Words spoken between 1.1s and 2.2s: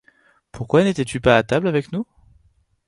pas à table avec nous?